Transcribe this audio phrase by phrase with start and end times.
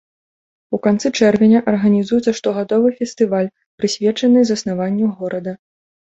[0.77, 3.51] У канцы чэрвеня арганізуецца штогадовы фестываль,
[3.83, 5.57] прысвечаны заснаванню горада.